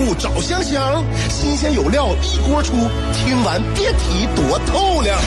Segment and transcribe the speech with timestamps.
[0.00, 2.72] 物找香香，新鲜有料一锅出，
[3.12, 5.18] 听完别提多透亮。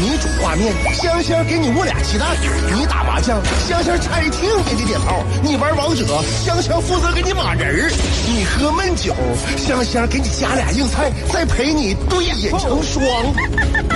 [0.00, 2.28] 你煮挂面，香香给你握俩鸡蛋；
[2.74, 6.06] 你打麻将，香香拆听给你点炮；你玩王者，
[6.44, 7.92] 香香负责给你码人儿；
[8.26, 9.14] 你喝闷酒，
[9.56, 13.04] 香香给你加俩硬菜，再陪你对饮成双。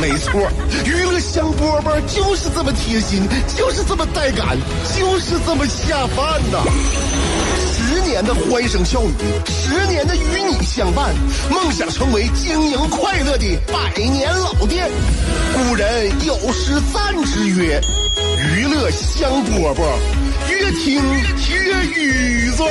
[0.01, 0.49] 没错，
[0.85, 3.27] 娱乐香饽饽就是这么贴心，
[3.57, 4.57] 就是这么带感，
[4.97, 6.63] 就是这么下饭呐！
[7.73, 9.13] 十年的欢声笑语，
[9.47, 11.15] 十年的与你相伴，
[11.51, 14.91] 梦想成为经营快乐的百年老店。
[15.55, 17.81] 古人有诗赞之曰
[18.57, 19.83] ：“娱乐香饽饽，
[20.51, 21.03] 越听
[21.49, 22.63] 越雨子。”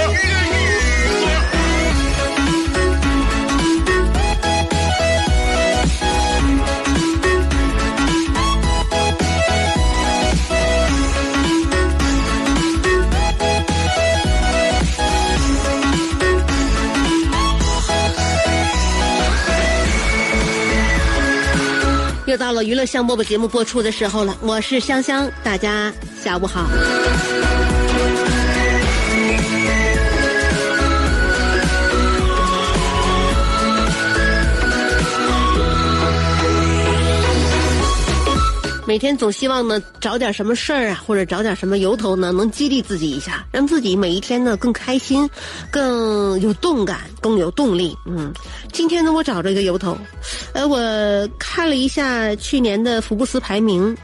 [22.37, 26.65] 到了娱乐香饽饽节目播出的时候了，我是香香，大家下午好。
[38.87, 45.27] 每天总希望呢找点什么事儿啊，或者找点什么由头呢，能激励自己一下，让自己每一天呢更开心，
[45.71, 47.97] 更有动感，更有动力。
[48.05, 48.31] 嗯，
[48.71, 49.97] 今天呢我找着一个由头，
[50.53, 50.77] 呃，我
[51.39, 53.97] 看了一下去年的福布斯排名，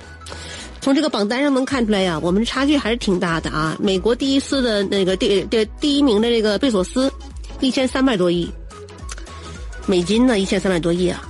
[0.81, 3.77] 从这个榜单上能看出来呀，我们差距还是挺大的啊。
[3.79, 7.11] 美国第一次的那个第第第一名的这个贝索斯，
[7.59, 8.49] 一千三百多亿
[9.85, 11.27] 美金呢，一千三百多亿啊。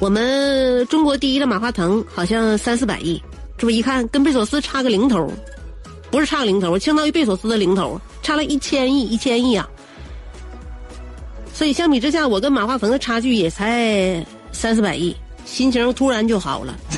[0.00, 3.20] 我们中国第一的马化腾好像三四百亿，
[3.56, 5.28] 这不一看跟贝索斯差个零头，
[6.08, 9.68] 不是差个零头，相当于贝索斯的零头，差了一千亿，一千亿啊！
[11.52, 16.76] 所以相比之下，我跟马化腾的差距也才三四百亿，心情突然就好了。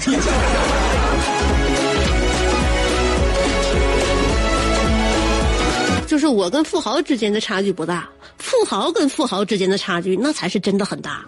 [6.07, 8.07] 就是我跟富豪之间的差距不大，
[8.37, 11.25] 富豪跟富豪之间的差距那才是真的很大。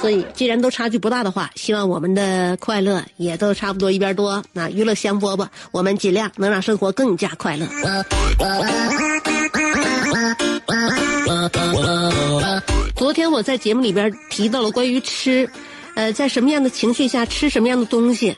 [0.00, 4.42] 所以，既然都差距不大的话，希望我们的快乐也都差不多一边多。
[4.52, 7.66] 那娱乐香饽饽，我们尽量能让生活更加快乐。
[12.96, 15.48] 昨天我在节目里边提到了关于吃，
[15.94, 18.34] 呃，在什么样的情绪下吃什么样的东西，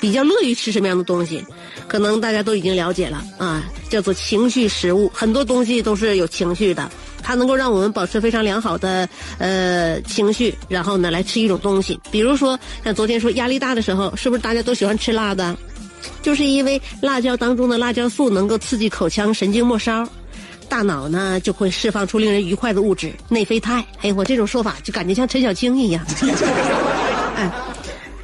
[0.00, 1.42] 比较乐于吃什么样的东西，
[1.86, 5.10] 可能大家都已经了解了啊，叫做情绪食物。
[5.14, 6.90] 很多东西都是有情绪的。
[7.28, 9.06] 它能够让我们保持非常良好的
[9.36, 15.54] 呃情绪，然后呢来吃一种东西，比如说像昨天说压力大的时候，是不是大家都喜欢吃辣的？
[16.22, 20.08] 就是因为辣椒当中的辣椒素能够刺激口腔神经末梢，
[20.70, 23.84] 大脑呢就会释放出令人愉快的物质内啡肽。
[24.00, 26.02] 哎，我这种说法就感觉像陈小青一样。
[27.36, 27.52] 哎，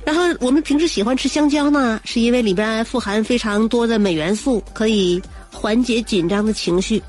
[0.03, 5.21] 然后我们平时喜欢吃香蕉呢，是因为里边富含非常多的镁元素，可以
[5.53, 7.03] 缓解紧张的情绪。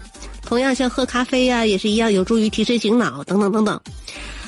[0.45, 3.79] 同样像喝咖啡呀，也是一样有助于提神醒脑等等等等。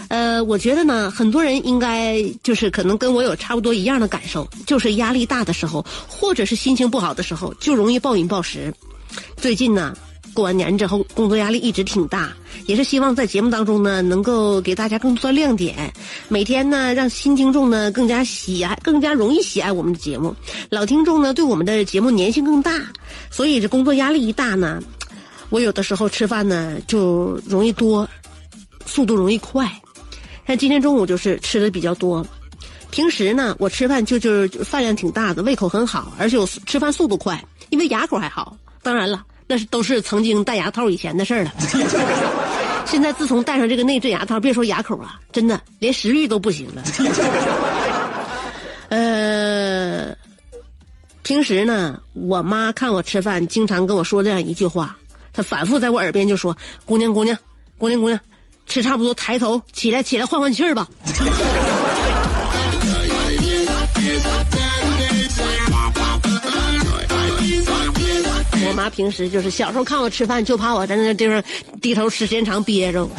[0.10, 8.74] 呃，我觉得呢，很多人应该就是可能跟我有差不多一样的感受，就是压力大的时候，或者是心情不好的时候，就容易暴饮暴食。
[9.36, 9.94] 最近呢，
[10.34, 12.32] 过完年之后，工作压力一直挺大，
[12.68, 15.92] 也是希望在节目当中呢，能够给大家更多的亮点，
[16.30, 20.34] 每天呢，让新听众呢更加喜爱，更加容易喜爱我们的节目，
[20.70, 22.82] 老听众呢对我们的节目粘性更大。
[23.30, 24.82] 所以这工作压力一大呢。
[25.50, 28.08] 我有的时候吃饭呢就容易多，
[28.86, 29.72] 速度容易快。
[30.46, 32.26] 像今天中午就是吃的比较多。
[32.90, 38.58] 平时呢，我吃饭就就是饭量挺大的，胃口很好，而且我吃饭速度快，因为牙口还好。
[38.82, 41.54] 当然了，那是都是曾经戴牙套以前的事儿了。
[42.88, 46.82] 现在自从戴上这个内置牙套，别说牙口啊，真的连食欲都不行了。
[48.88, 50.16] 呃，
[51.24, 54.96] 平时呢，我妈看我吃饭，经常跟我说这样一句话。
[55.38, 57.38] 他反复在我耳边就说：“姑娘，姑娘，
[57.78, 58.20] 姑娘，姑娘，
[58.66, 60.88] 吃差不多，抬头起来，起来换换气儿吧。
[68.68, 71.44] ”我妈平时就是小时候看我吃饭，就怕我在那地方
[71.84, 73.08] 低头时间长憋着。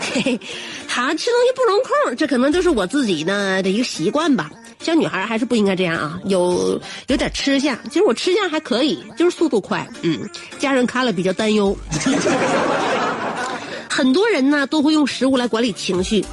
[0.00, 0.40] 嘿嘿，
[0.88, 4.50] 她吃东西不容控，这可能就是我自己呢的一个习惯吧。
[4.80, 7.78] 小女孩还是不应该这样啊，有有点吃相。
[7.90, 9.86] 其实我吃相还可以，就是速度快。
[10.02, 10.28] 嗯，
[10.58, 11.76] 家人看了比较担忧。
[13.88, 16.24] 很多人呢都会用食物来管理情绪，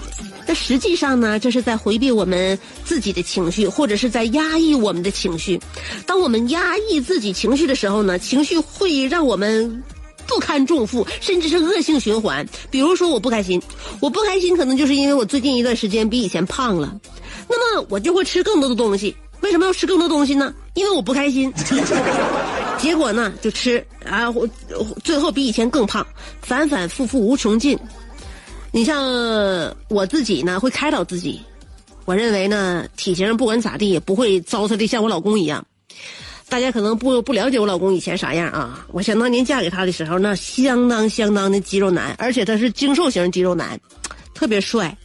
[0.46, 5.60] 但实际上呢，这是在回避我们自己的情绪，或者是在压抑我们的情绪。
[6.06, 9.84] 当我们压抑自己情绪的时候呢，情绪会让我们
[10.26, 12.48] 不堪重负，甚至是恶性循环。
[12.72, 13.62] 比如说，我不开心，
[14.00, 16.96] 我不开心可能就是因为我最近一段时间比以前胖了，
[17.50, 19.16] 那么我就会吃更多的东西。
[19.42, 20.54] 为什么要吃更多东西呢？
[20.74, 21.54] 因为我不开心。
[22.80, 24.34] 结果呢，就吃啊，
[25.04, 26.06] 最后比以前更胖，
[26.42, 27.78] 反反复复无穷尽。
[28.72, 29.04] 你像
[29.90, 31.40] 我自己呢，会开导自己，
[32.06, 35.66] 我认为呢，体型不管咋地也不会糟蹋的像我老公一样。
[36.50, 38.86] 大家可能不不了解我老公以前啥样啊？
[38.92, 43.80] 我想当年嫁给他的时候，那相当相当的肌肉男，而且他是精瘦型肌肉男，
[44.34, 44.96] 特别帅，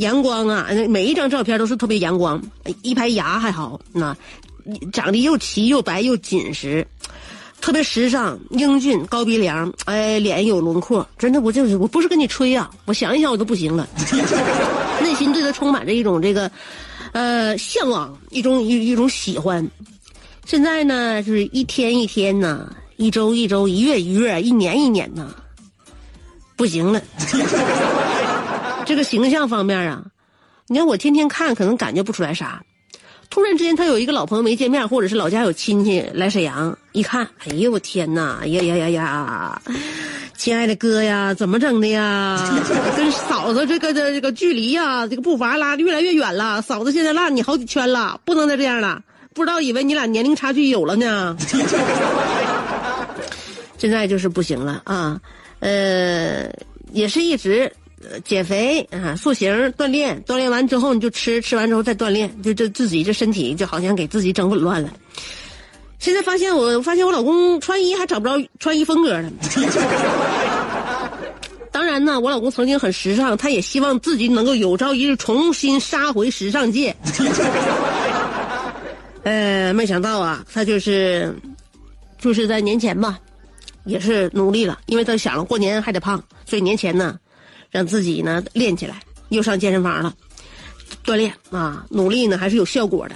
[0.00, 0.68] 阳光啊！
[0.88, 2.40] 每一张照片都是特别阳光，
[2.82, 4.16] 一排牙还好，那
[4.92, 6.86] 长得又齐又白又紧实。
[7.60, 13.86] 特别时尚、英俊、高鼻梁，哎，脸有轮廓，真的，我就是我不是跟你吹呀，我想一想我都不行了，
[15.04, 16.50] 内心对他充满着一种这个，
[17.12, 19.68] 呃，向往，一种一一种喜欢。
[20.46, 25.34] 现在呢，就是一天一天呢，一周一周，一月一月，一年一年呢，
[26.56, 27.02] 不行了。
[28.90, 30.02] 这个形象方面啊，
[30.66, 32.60] 你看我天天看，可能感觉不出来啥。
[33.30, 39.62] 突然之间，他有一个老朋友没见面，或者是老家有亲戚来沈阳，一看，哎呦我天哪，呀呀呀呀，
[40.36, 42.36] 亲爱的哥呀，怎么整的呀？
[42.96, 46.60] 跟嫂子这个的这个距离呀，这个步伐拉的越来越远了。
[46.60, 49.00] 嫂子现在落你好几圈了，不能再这样了。
[49.32, 51.36] 不知道以为你俩年龄差距有了呢。
[53.78, 55.20] 现在就是不行了啊，
[55.60, 56.50] 呃，
[56.90, 57.72] 也是一直。
[58.24, 64.90] 减肥啊，塑形、锻炼，锻炼完之后你就吃，吃完之后再锻炼，就这自己这身体就好像给自己整紊乱了。
[65.98, 69.30] 现在发现我发现我老公穿衣还找不着穿衣风格了。
[71.70, 76.96] 当然呢，我老公曾经很时尚，他也希望自己能够有朝一日重新杀回时尚界。
[79.24, 81.34] 呃，没想到啊，他就是
[82.18, 83.18] 就是在年前吧，
[83.84, 87.18] 也是努力了，因为他想了过年还得胖，所以年前呢。
[87.70, 90.12] 让自己呢练起来，又上健身房了，
[91.04, 93.14] 锻炼啊，努力呢还是有效果的。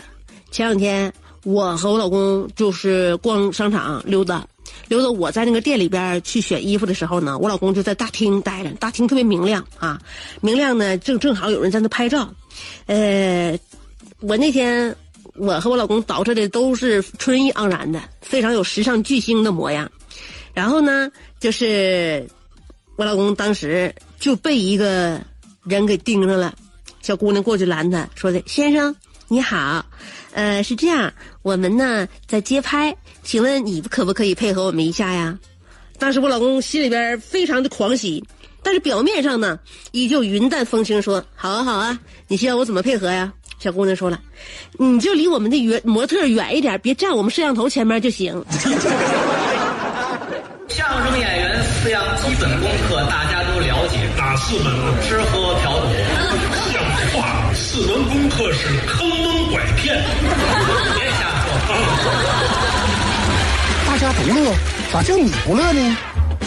[0.51, 1.12] 前两天
[1.43, 4.47] 我和我老公就是逛商场溜达，
[4.87, 10.01] 溜达我在那个店里边去选衣服的时候呢，我老公就在大厅待着，大厅特别明亮啊，
[10.41, 12.33] 明亮呢正正好有人在那拍照。
[12.87, 13.59] 呃，
[14.21, 14.95] 我那天
[15.35, 19.91] 我和我老公捯饬的都是春意盎然的，非常有时尚巨星的模样。
[20.53, 21.11] 然后呢，
[21.41, 22.25] 就是
[22.95, 23.93] 我老公当时。
[24.25, 25.21] 就被一个
[25.65, 26.55] 人给盯上了，
[27.03, 28.97] 小姑娘过去拦他，说的：“先生
[29.29, 29.85] 你好，
[30.32, 31.12] 呃，是这样，
[31.43, 35.38] 我们呢在街拍，请问你可不可以配合我们一下呀？”
[36.00, 38.25] 当时我老公心里边非常的狂喜，
[38.62, 39.59] 但是表面上呢
[39.93, 43.31] 依旧云淡风轻，说：“好啊好啊，你需要我怎么配合呀？”
[43.61, 44.19] 小姑娘说了
[44.81, 48.43] ：“你就离我们的远模特远一点，别站我们摄像头前面就行。
[50.67, 53.34] ”相声演员四样基本功课，大家。
[54.46, 54.70] 四门？
[55.02, 55.87] 吃喝嫖赌。
[56.70, 56.76] 像
[57.14, 57.50] 话！
[57.55, 60.05] 四门功课是坑蒙拐骗。
[60.94, 62.12] 别瞎说。
[63.87, 64.52] 大家都乐，
[64.93, 65.96] 咋就你不乐呢？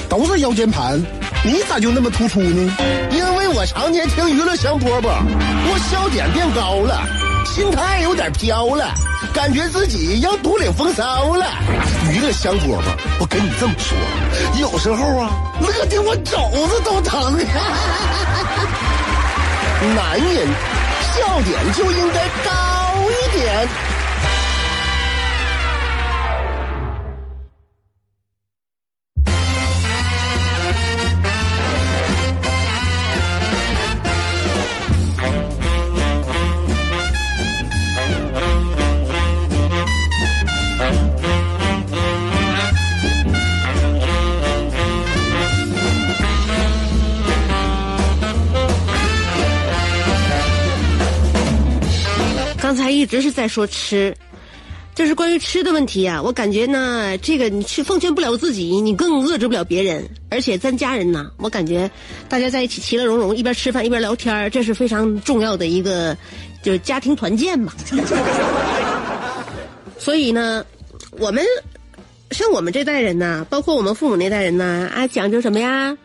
[0.07, 1.03] 都是腰间盘，
[1.43, 2.71] 你咋就那么突出呢？
[3.09, 5.09] 因为我常年听娱乐香饽饽，
[5.65, 7.01] 我笑点变高了，
[7.45, 8.93] 心态有点飘了，
[9.33, 11.45] 感觉自己要独领风骚了。
[12.11, 12.81] 娱乐香饽饽，
[13.19, 13.97] 我跟你这么说，
[14.59, 17.37] 有时候啊，乐的我肘子都疼。
[19.95, 20.47] 男人
[21.13, 22.51] 笑点就应该高
[23.09, 23.67] 一点。
[53.07, 54.15] 直是在说吃，
[54.93, 56.21] 就是关于吃的问题啊。
[56.21, 60.07] 我感觉呢，这个你去奉劝不了自己，你更遏制不了别人。
[60.29, 61.89] 而且咱家人呢，我感觉
[62.27, 66.15] 大家在一起其乐融融，一边吃饭一边聊天，这是非常重要的一个，
[66.61, 67.73] 就是家庭团建嘛。
[69.97, 70.63] 所以呢，
[71.11, 71.43] 我们
[72.31, 75.97] 像我们这代人呢，包括我们父母那代人呢，啊，讲究什么呀？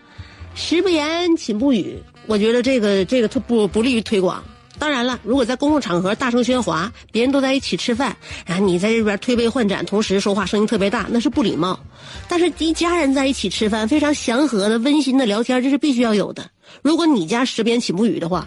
[0.54, 1.98] 食不言，寝不语。
[2.26, 4.42] 我觉得这个这个特不不利于推广。
[4.78, 11.78] 当然了，如果在公共场合大声喧哗，别人都在一起吃饭，然后你在这边推杯换盏，同时说话声音特别大，那是不礼貌。
[12.26, 16.50] 但是一家人在一起吃饭，非常祥和的、温馨的聊天，这是必须要有的。
[16.82, 18.46] 如果你家食边寝不语的话，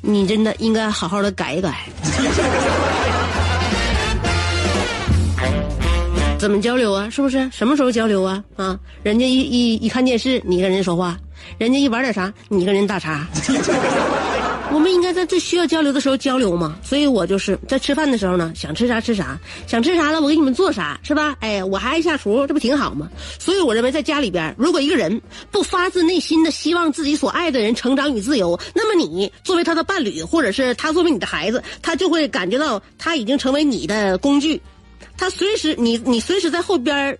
[0.00, 1.86] 你真的应该好好的改一改。
[6.38, 7.08] 怎么交流啊？
[7.10, 7.48] 是不是？
[7.50, 8.42] 什么时候交流啊？
[8.56, 11.14] 啊，人家一一一看电视，你跟人家说话；
[11.58, 13.26] 人家一玩点啥，你跟人打岔。
[14.72, 16.76] 我们应该在最需要交流的时候交流嘛。
[16.82, 21.36] 所以我就是在吃饭的时候呢，想吃啥吃啥，想吃啥了我给你们做啥，是吧？
[21.40, 23.08] 哎，我还爱下厨，这不挺好吗？
[23.38, 25.20] 所以我认为在家里边，如果一个人
[25.50, 34.60] 不发自内心的希望自己所爱的人成长与自由，那么你作为他的伴侣，或者是他作为你的孩子，他就会感觉到他已经成为你的工具。
[35.16, 37.16] 他随时你你随时在后边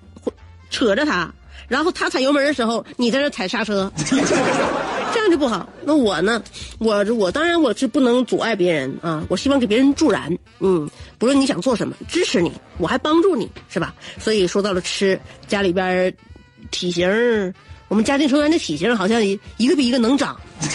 [0.68, 1.32] 扯着他，
[1.68, 3.90] 然后他踩油门的时候，你在这踩刹车，
[5.26, 5.68] 这样就不好。
[5.82, 6.40] 那我呢？
[6.78, 10.32] 我我当然我是不能阻碍别人啊，我希望给别人助燃。
[10.60, 13.92] 嗯，不论你想做什么，支持你，我还帮助你，是吧？
[14.18, 16.14] 所以说到了吃，家里边
[16.70, 17.08] 体型，
[17.88, 20.40] 我们家庭成员的体型好像一个比一个能长。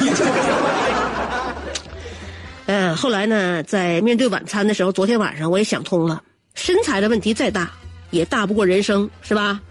[2.65, 6.22] 嗯，后来呢，在面对晚餐的时候，昨天晚上我也想通了。
[6.55, 7.72] 身材的问题再大，
[8.10, 9.62] 也大不过人生，是吧？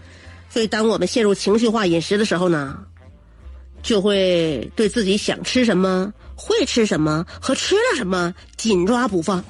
[0.49, 2.79] 所以，当我们陷入情绪化饮食的时候呢，
[3.81, 9.43] 就会对自己想吃什么、会吃什么和吃了什么紧抓不放，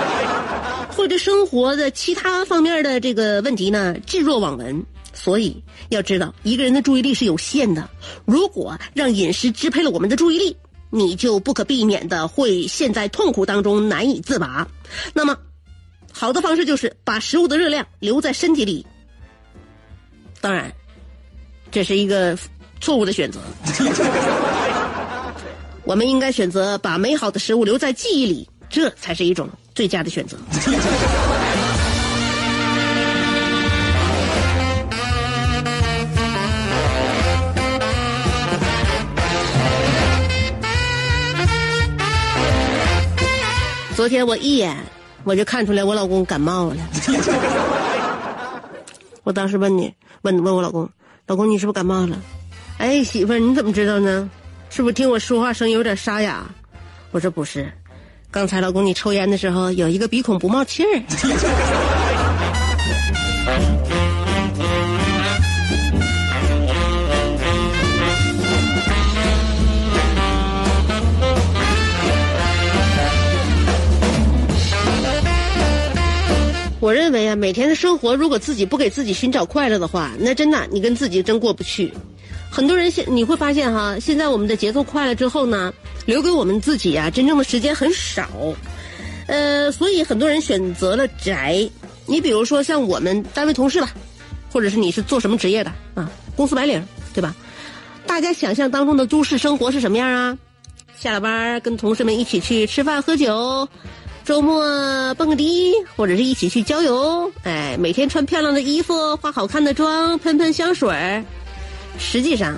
[0.90, 4.84] 会对生活的其他方面的这个问题呢置若罔闻。
[5.14, 7.88] 所以，要知道一个人的注意力是有限的，
[8.24, 10.56] 如果让饮食支配了我们的注意力，
[10.90, 14.68] 你就不可避免的会陷在痛苦当中难以自拔。
[15.12, 15.36] 那么。
[16.10, 18.84] 好的方式就是把食物的热量留在身体里。
[20.40, 20.72] 当然，
[21.70, 22.36] 这是一个
[22.80, 23.40] 错误的选择。
[25.84, 30.36] 我们应该选择把美好的食物留在记忆里，这才是一种最佳的选择。
[43.96, 44.76] 昨天我一眼。
[45.24, 46.76] 我就看出来我老公感冒了，
[49.24, 49.92] 我当时问你，
[50.22, 50.88] 问问我老公，
[51.26, 52.16] 老公你是不是感冒了？
[52.78, 54.30] 哎，媳妇儿你怎么知道呢？
[54.70, 56.46] 是不是听我说话声音有点沙哑？
[57.10, 57.70] 我说不是，
[58.30, 61.02] 刚才老公你抽烟的时候有一个鼻孔不冒气儿。
[76.80, 81.92] 我认为啊，每天的生活如果自己不给自己寻找快乐的话，那真的你跟自己真过不去。
[82.50, 85.72] 很多人现你会发现哈，现在我们的节奏快了之后呢，
[86.06, 88.28] 留给我们自己啊真正的时间很少。
[89.26, 91.68] 呃，所以很多人选择了宅。
[92.06, 93.92] 你比如说像我们单位同事吧，
[94.50, 96.10] 或者是你是做什么职业的啊？
[96.34, 97.34] 公司白领对吧？
[98.06, 100.38] 大家想象当中的都市生活是什么样啊？
[100.98, 103.68] 下了班跟同事们一起去吃饭喝酒。
[104.24, 111.24] 周末蹦个迪，或者是一起去郊游，哎，每天穿漂亮的衣服，化好看的妆，喷喷香水儿。
[111.98, 112.56] 实际上，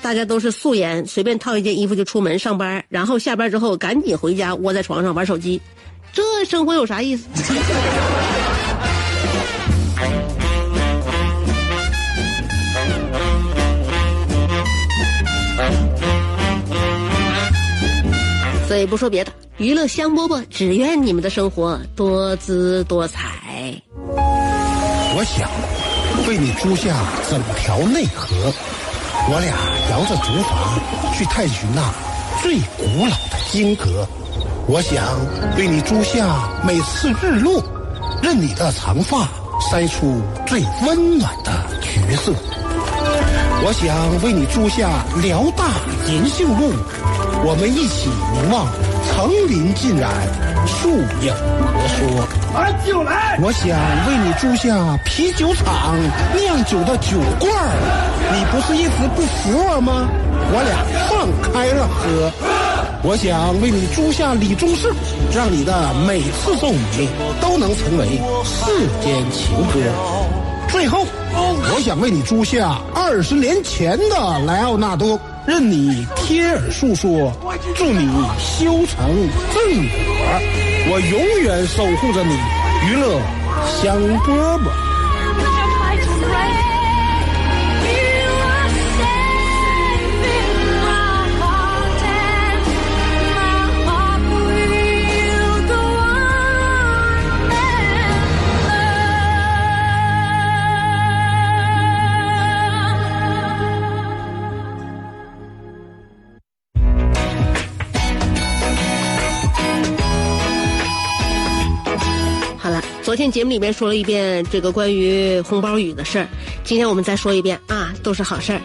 [0.00, 5.60] 大家都是素颜，随便套一件衣服就出门上班，然后下班之后赶紧回家窝在床上玩手机，
[6.12, 7.26] 这生活有啥意思？
[18.66, 19.32] 所以不说别的。
[19.58, 23.80] 娱乐香饽饽，只愿你们的生活多姿多彩。
[24.08, 25.48] 我想
[26.26, 26.92] 为你租下
[27.30, 28.52] 整条内河，
[29.30, 29.54] 我俩
[29.90, 31.88] 摇着竹筏去探寻那
[32.42, 34.04] 最古老的金阁。
[34.66, 35.04] 我想
[35.56, 37.62] 为你租下每次日落，
[38.20, 39.28] 任你的长发
[39.70, 42.32] 筛出最温暖的橘色。
[43.62, 45.64] 我想为你租下辽大
[46.10, 46.72] 银杏路，
[47.44, 48.66] 我们一起凝望。
[49.06, 50.10] 层林尽染，
[50.66, 50.90] 树
[51.22, 51.32] 影
[51.72, 52.28] 婆娑。
[52.52, 53.38] 把酒来！
[53.42, 53.68] 我想
[54.06, 55.96] 为你租下啤酒厂
[56.34, 57.70] 酿酒的酒罐儿，
[58.32, 60.08] 你不是一直不服我吗？
[60.52, 62.32] 我俩放开了喝。
[63.02, 64.90] 我想为你租下李宗盛，
[65.34, 67.08] 让你的每次奏鸣
[67.40, 69.78] 都能成为世间情歌。
[70.68, 71.06] 最后，
[71.74, 75.18] 我想为你租下二十年前的莱奥纳多。
[75.46, 77.32] 任你贴耳诉说，
[77.76, 78.08] 祝你
[78.38, 79.14] 修成
[79.54, 80.40] 正果，
[80.90, 82.34] 我永远守护着你，
[82.88, 83.20] 娱乐
[83.80, 84.85] 香饽饽。
[113.06, 116.26] 昨天节目里面说了一遍这个关于红包雨的事儿
[116.64, 118.60] 今天我们再说一遍啊都是好事儿。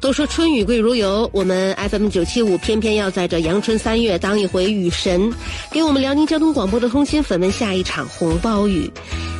[0.00, 5.32] 都说春雨贵如油我们 fm 九七五偏偏要在这阳春三月当一回雨神
[5.70, 8.90] 给我们辽宁交通广播的通心粉们下一场红包雨。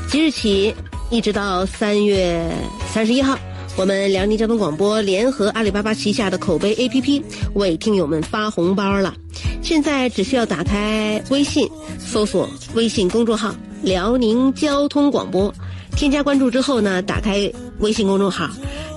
[0.06, 0.72] 即日起
[1.10, 2.48] 一直到三月
[2.92, 3.36] 三十一号
[3.76, 7.22] 我们辽宁交通广播联合阿里巴巴旗下的口碑 app
[7.54, 9.16] 为听友们发红包了。
[9.62, 11.68] 现在只需要打开微信
[11.98, 13.52] 搜索微信公众号
[13.84, 15.54] 辽宁交通广播”，
[15.94, 18.48] 添加关注之后呢，打开微信公众号，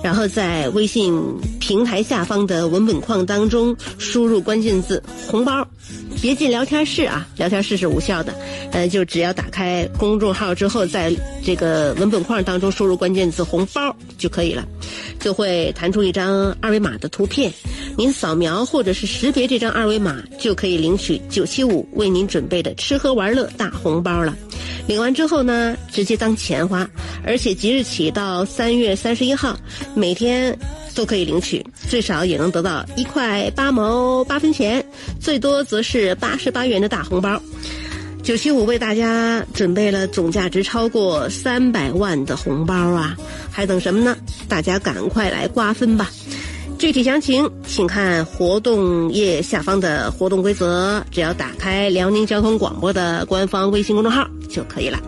[0.02, 1.22] 然后在微信
[1.60, 5.66] 平台下方的文本框当中输入关键字“红包”。
[6.20, 8.34] 别进聊天室啊，聊天室是无效的。
[8.72, 11.14] 呃，就只要打开公众号之后，在
[11.44, 14.66] 这个文本框当中输入关键字“红包”就可以了，
[15.20, 17.52] 就会弹出一张二维码的图片，
[17.96, 24.36] 您扫描或者是识别这张二维码，就可以领取九七五为您准备的吃喝玩乐大红包了。
[24.88, 26.88] 领完之后呢，直接当钱花，
[27.24, 29.56] 而且即日起到三月三十一号，
[29.94, 30.58] 每天。
[30.94, 34.84] 都可以领取，最少也能得到一块八毛八分钱，
[35.20, 37.40] 最多则是八十八元的大红包。
[38.20, 43.16] 九七五为大家准备了总价值超过三百万的红包啊！
[43.48, 44.16] 还等什么呢？
[44.48, 46.10] 大家赶快来瓜分吧！
[46.78, 54.98] 具体详情请看活动页下方的活动规则，只要打开辽宁交通广播的官方微信公众号就可以了。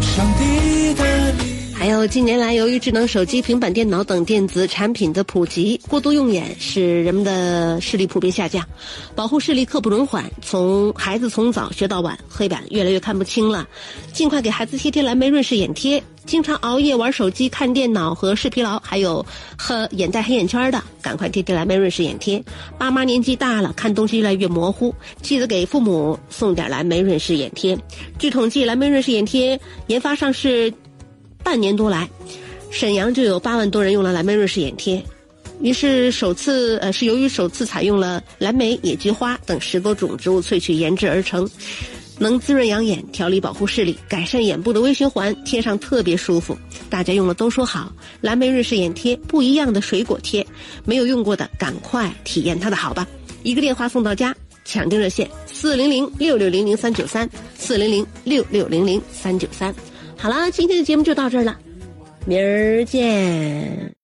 [0.00, 1.34] 上帝的
[1.80, 8.62] 还有近年来，由于智能手机、平板电脑等电子产品的普及，过度用眼使人们的视力普遍下降。
[9.14, 13.66] 保护视力刻不容缓，从孩子从早学到晚，黑板越来越看不清了。
[14.12, 16.04] 尽快给孩子贴贴蓝莓润视眼贴。
[16.26, 19.24] 经常熬夜玩手机、看电脑和视疲劳，还有
[19.56, 22.44] 和眼袋、黑眼圈的，赶快贴贴蓝莓润视眼贴。
[22.76, 27.74] 爸妈年纪大了，看东西越来越模糊，记得给父母送点蓝莓润视眼贴。
[28.18, 30.70] 据统计，蓝莓润视眼贴研发上市。
[31.42, 32.08] 半年多来，
[32.70, 35.02] 沈阳就有八万多人用了蓝莓瑞士眼贴，
[35.60, 41.48] 于是首次呃是由于首次采用了蓝莓、野菊花等十多种植物萃取研制而成，
[42.18, 46.56] 能滋润养眼、调理保护视力、改善眼部的微循环，贴上特别舒服。
[46.88, 50.46] 大家用了都说好，蓝莓瑞士眼贴不一样的水果贴，
[50.84, 53.06] 没有用过的赶快体验它的好吧！
[53.42, 59.74] 一个电话送到家，抢订热线四零零六六零零三九三四零零六六零零三九三。
[60.20, 61.58] 好了，今天的节目就到这儿了，
[62.26, 63.90] 明儿见。